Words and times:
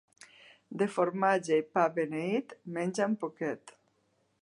De 0.81 0.87
formatge 0.93 1.59
i 1.63 1.67
pa 1.75 1.85
beneit, 1.99 2.59
menja'n 2.79 3.19
poquet. 3.27 3.79